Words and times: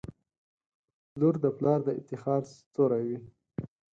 •لور 1.19 1.35
د 1.43 1.45
پلار 1.57 1.79
د 1.87 1.89
افتخار 1.99 2.41
ستوری 2.55 3.01
وي. 3.07 3.17